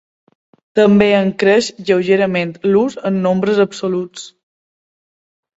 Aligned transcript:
També 0.79 1.09
en 1.17 1.29
creix 1.43 1.67
lleugerament 1.89 2.55
l'ús 2.71 2.97
en 3.11 3.21
nombres 3.27 3.63
absoluts. 3.69 4.25